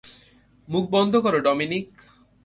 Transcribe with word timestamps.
মুখ 0.67 0.85
বন্ধ 0.93 1.13
কর 1.15 1.33
ডমিনিক! 1.45 1.89